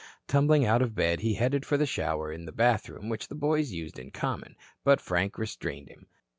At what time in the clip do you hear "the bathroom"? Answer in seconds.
2.45-3.07